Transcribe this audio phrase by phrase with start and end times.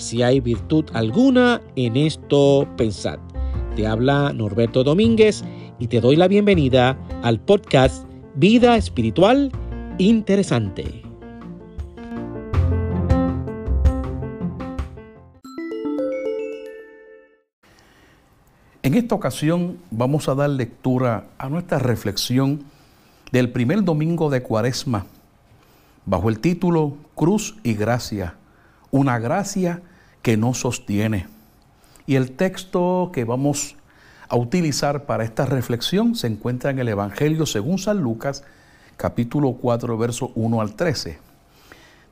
[0.00, 3.18] si hay virtud alguna en esto, pensad.
[3.76, 5.44] Te habla Norberto Domínguez
[5.78, 9.52] y te doy la bienvenida al podcast Vida Espiritual
[9.98, 11.02] Interesante.
[18.82, 22.64] En esta ocasión vamos a dar lectura a nuestra reflexión
[23.30, 25.06] del primer domingo de Cuaresma,
[26.06, 28.36] bajo el título Cruz y Gracia,
[28.90, 29.82] una gracia
[30.22, 31.26] que no sostiene.
[32.06, 33.76] Y el texto que vamos
[34.28, 38.44] a utilizar para esta reflexión se encuentra en el Evangelio según San Lucas,
[38.96, 41.18] capítulo 4, verso 1 al 13.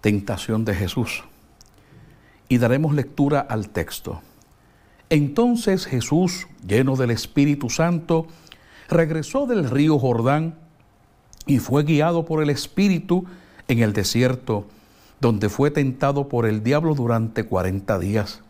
[0.00, 1.24] Tentación de Jesús.
[2.48, 4.20] Y daremos lectura al texto.
[5.10, 8.26] Entonces Jesús, lleno del Espíritu Santo,
[8.88, 10.56] regresó del río Jordán
[11.46, 13.24] y fue guiado por el Espíritu
[13.68, 14.66] en el desierto,
[15.20, 18.42] donde fue tentado por el diablo durante cuarenta días.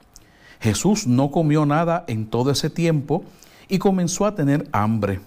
[0.61, 3.25] Jesús no comió nada en todo ese tiempo
[3.69, 5.21] y comenzó a tener hambre.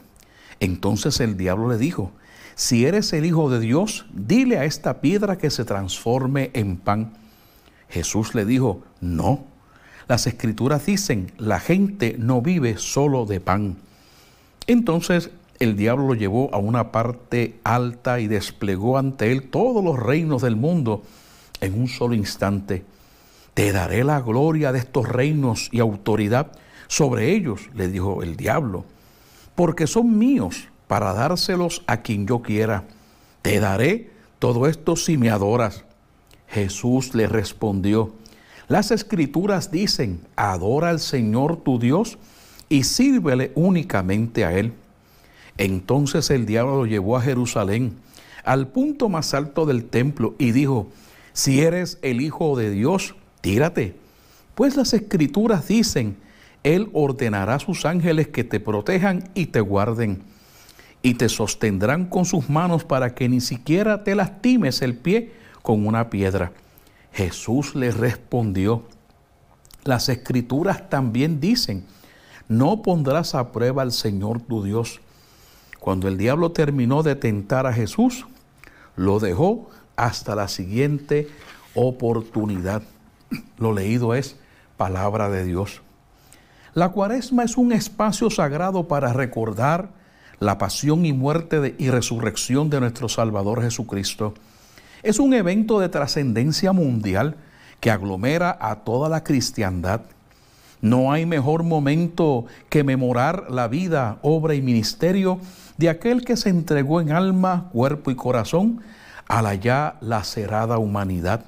[0.59, 2.11] Entonces el diablo le dijo,
[2.56, 7.14] si eres el Hijo de Dios, dile a esta piedra que se transforme en pan.
[7.89, 9.45] Jesús le dijo, no,
[10.08, 13.78] las escrituras dicen, la gente no vive solo de pan.
[14.67, 19.98] Entonces el diablo lo llevó a una parte alta y desplegó ante él todos los
[19.98, 21.03] reinos del mundo
[21.62, 22.84] en un solo instante.
[23.54, 26.52] Te daré la gloria de estos reinos y autoridad
[26.88, 28.84] sobre ellos, le dijo el diablo,
[29.56, 32.83] porque son míos para dárselos a quien yo quiera.
[33.42, 35.86] Te daré todo esto si me adoras.
[36.49, 38.14] Jesús le respondió,
[38.67, 42.17] las escrituras dicen, adora al Señor tu Dios
[42.67, 44.73] y sírvele únicamente a Él.
[45.58, 47.98] Entonces el diablo lo llevó a Jerusalén,
[48.43, 50.88] al punto más alto del templo, y dijo,
[51.33, 53.95] si eres el Hijo de Dios, tírate,
[54.55, 56.17] pues las escrituras dicen,
[56.64, 60.21] él ordenará a sus ángeles que te protejan y te guarden,
[61.02, 65.31] y te sostendrán con sus manos para que ni siquiera te lastimes el pie
[65.61, 66.52] con una piedra.
[67.11, 68.83] Jesús le respondió,
[69.83, 71.86] las escrituras también dicen,
[72.48, 74.99] no pondrás a prueba al Señor tu Dios.
[75.80, 78.27] Cuando el diablo terminó de tentar a Jesús,
[78.95, 79.69] lo dejó
[80.02, 81.28] hasta la siguiente
[81.76, 82.82] oportunidad.
[83.60, 84.36] Lo leído es
[84.76, 85.84] palabra de Dios.
[86.73, 89.90] La cuaresma es un espacio sagrado para recordar
[90.40, 94.34] la pasión y muerte y resurrección de nuestro Salvador Jesucristo.
[95.04, 97.36] Es un evento de trascendencia mundial
[97.80, 100.02] que aglomera a toda la cristiandad.
[100.82, 105.40] No hay mejor momento que memorar la vida, obra y ministerio
[105.78, 108.82] de aquel que se entregó en alma, cuerpo y corazón
[109.31, 111.45] a la ya lacerada humanidad.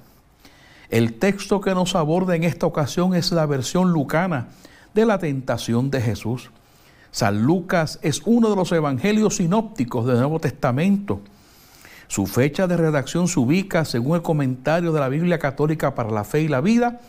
[0.89, 4.47] El texto que nos aborda en esta ocasión es la versión lucana
[4.93, 6.49] de la tentación de Jesús.
[7.11, 11.19] San Lucas es uno de los evangelios sinópticos del Nuevo Testamento.
[12.07, 16.23] Su fecha de redacción se ubica, según el comentario de la Biblia Católica para la
[16.23, 17.01] Fe y la Vida,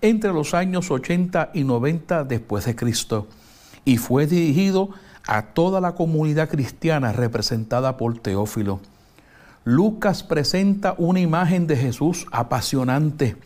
[0.00, 3.26] entre los años 80 y 90 después de Cristo,
[3.84, 4.90] y fue dirigido
[5.26, 8.78] a toda la comunidad cristiana representada por Teófilo.
[9.70, 13.36] Lucas presenta una imagen de Jesús apasionante,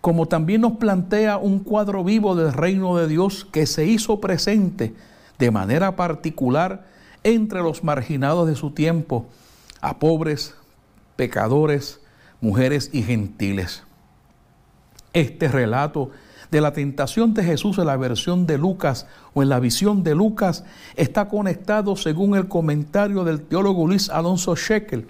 [0.00, 4.94] como también nos plantea un cuadro vivo del reino de Dios que se hizo presente
[5.38, 6.86] de manera particular
[7.22, 9.26] entre los marginados de su tiempo,
[9.82, 10.54] a pobres,
[11.16, 12.00] pecadores,
[12.40, 13.82] mujeres y gentiles.
[15.12, 16.10] Este relato
[16.50, 20.14] de la tentación de Jesús en la versión de Lucas o en la visión de
[20.14, 20.64] Lucas
[20.96, 25.08] está conectado, según el comentario del teólogo Luis Alonso Shekel,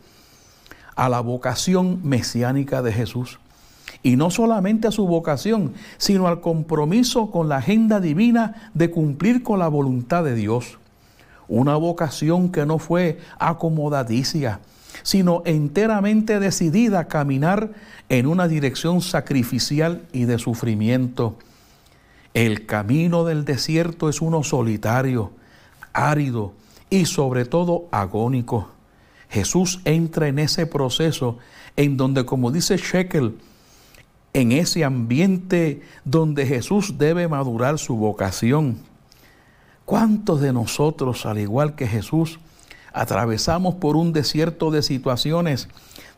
[0.98, 3.38] a la vocación mesiánica de Jesús
[4.02, 9.44] y no solamente a su vocación, sino al compromiso con la agenda divina de cumplir
[9.44, 10.78] con la voluntad de Dios.
[11.46, 14.58] Una vocación que no fue acomodadicia,
[15.04, 17.70] sino enteramente decidida a caminar
[18.08, 21.36] en una dirección sacrificial y de sufrimiento.
[22.34, 25.30] El camino del desierto es uno solitario,
[25.92, 26.54] árido
[26.90, 28.77] y sobre todo agónico.
[29.28, 31.38] Jesús entra en ese proceso
[31.76, 33.38] en donde, como dice Shekel,
[34.32, 38.78] en ese ambiente donde Jesús debe madurar su vocación.
[39.84, 42.38] ¿Cuántos de nosotros, al igual que Jesús,
[42.92, 45.68] atravesamos por un desierto de situaciones,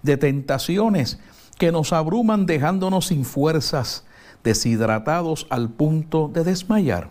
[0.02, 1.18] de tentaciones
[1.58, 4.04] que nos abruman dejándonos sin fuerzas,
[4.42, 7.10] deshidratados al punto de desmayar?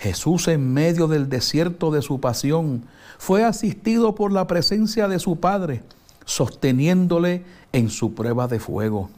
[0.00, 2.84] Jesús en medio del desierto de su pasión
[3.18, 5.82] fue asistido por la presencia de su Padre,
[6.24, 9.10] sosteniéndole en su prueba de fuego.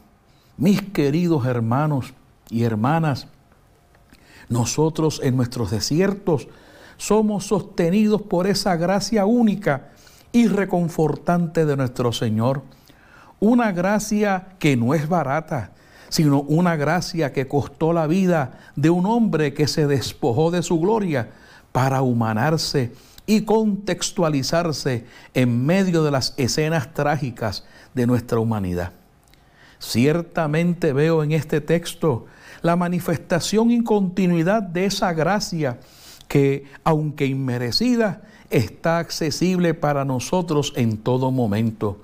[0.57, 2.13] Mis queridos hermanos
[2.49, 3.27] y hermanas,
[4.49, 6.49] nosotros en nuestros desiertos
[6.97, 9.91] somos sostenidos por esa gracia única
[10.33, 12.61] y reconfortante de nuestro Señor.
[13.39, 15.71] Una gracia que no es barata,
[16.13, 20.79] sino una gracia que costó la vida de un hombre que se despojó de su
[20.79, 21.31] gloria
[21.71, 22.91] para humanarse
[23.25, 27.65] y contextualizarse en medio de las escenas trágicas
[27.95, 28.91] de nuestra humanidad.
[29.79, 32.27] Ciertamente veo en este texto
[32.61, 35.79] la manifestación y continuidad de esa gracia
[36.27, 38.21] que, aunque inmerecida,
[38.51, 42.03] está accesible para nosotros en todo momento.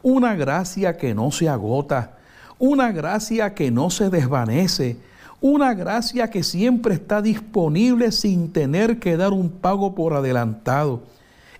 [0.00, 2.16] Una gracia que no se agota,
[2.62, 4.96] una gracia que no se desvanece,
[5.40, 11.02] una gracia que siempre está disponible sin tener que dar un pago por adelantado.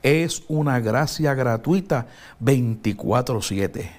[0.04, 2.06] Es una gracia gratuita
[2.38, 3.90] 24/7.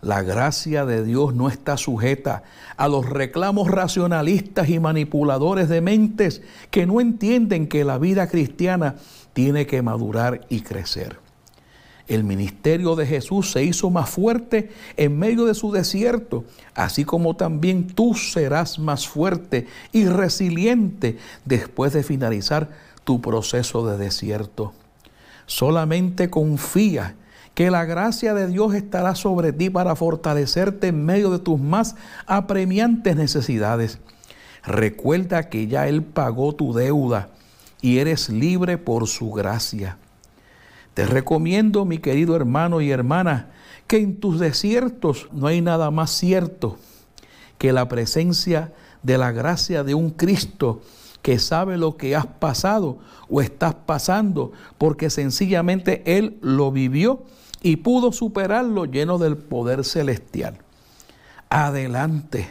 [0.00, 2.44] La gracia de Dios no está sujeta
[2.78, 6.40] a los reclamos racionalistas y manipuladores de mentes
[6.70, 8.94] que no entienden que la vida cristiana
[9.34, 11.25] tiene que madurar y crecer.
[12.08, 16.44] El ministerio de Jesús se hizo más fuerte en medio de su desierto,
[16.74, 22.70] así como también tú serás más fuerte y resiliente después de finalizar
[23.02, 24.72] tu proceso de desierto.
[25.46, 27.16] Solamente confía
[27.54, 31.96] que la gracia de Dios estará sobre ti para fortalecerte en medio de tus más
[32.26, 33.98] apremiantes necesidades.
[34.62, 37.30] Recuerda que ya Él pagó tu deuda
[37.80, 39.96] y eres libre por su gracia.
[40.96, 43.50] Te recomiendo, mi querido hermano y hermana,
[43.86, 46.78] que en tus desiertos no hay nada más cierto
[47.58, 48.72] que la presencia
[49.02, 50.80] de la gracia de un Cristo
[51.20, 52.96] que sabe lo que has pasado
[53.28, 57.24] o estás pasando, porque sencillamente Él lo vivió
[57.60, 60.56] y pudo superarlo lleno del poder celestial.
[61.50, 62.48] Adelante.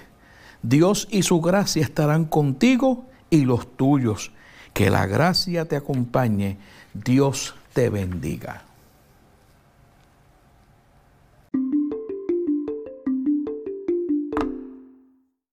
[0.62, 4.34] Dios y su gracia estarán contigo y los tuyos.
[4.74, 6.60] Que la gracia te acompañe.
[6.94, 8.64] Dios te bendiga.